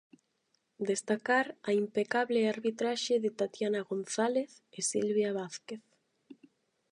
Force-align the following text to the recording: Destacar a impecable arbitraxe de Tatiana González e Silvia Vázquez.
Destacar 0.89 1.45
a 1.69 1.71
impecable 1.83 2.41
arbitraxe 2.53 3.13
de 3.23 3.29
Tatiana 3.39 3.81
González 3.91 4.49
e 4.77 4.79
Silvia 4.91 5.29
Vázquez. 5.39 5.83